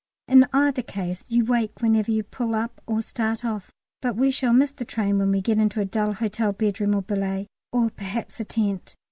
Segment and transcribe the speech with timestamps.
[0.27, 3.69] In either case you wake whenever you pull up or start off.
[4.01, 6.99] But we shall miss the train when we get into a dull hotel bedroom or
[7.01, 8.95] a billet, or perhaps a tent.